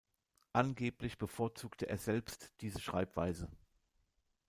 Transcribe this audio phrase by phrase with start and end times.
[0.53, 3.47] Angeblich bevorzugte er selbst diese Schreibweise.